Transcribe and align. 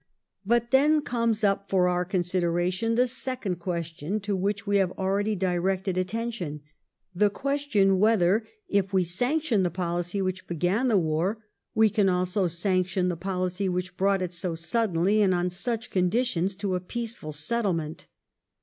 89 0.47 0.47
But 0.47 0.71
then 0.71 1.01
comes 1.01 1.43
up 1.43 1.69
for 1.69 1.87
our 1.87 2.03
consideration, 2.05 2.95
the 2.95 3.05
second 3.05 3.57
question 3.57 4.19
to 4.21 4.35
which 4.35 4.65
we 4.65 4.77
have 4.77 4.89
akeady 4.97 5.37
directed 5.37 5.95
attention— 5.95 6.61
the 7.13 7.29
question 7.29 7.99
whether, 7.99 8.43
if 8.67 8.93
we 8.93 9.03
sanction 9.03 9.61
the 9.61 9.69
policy 9.69 10.19
which 10.19 10.47
began 10.47 10.87
the 10.87 10.97
war, 10.97 11.45
we 11.75 11.87
can 11.87 12.09
also 12.09 12.47
sanction 12.47 13.09
the 13.09 13.15
pohcy 13.15 13.69
which 13.69 13.95
brought 13.95 14.23
it 14.23 14.33
so 14.33 14.55
suddenly 14.55 15.21
and 15.21 15.35
on 15.35 15.51
such 15.51 15.91
conditions 15.91 16.55
to 16.55 16.73
a 16.73 16.79
peaceful 16.79 17.31
settlement. 17.31 18.07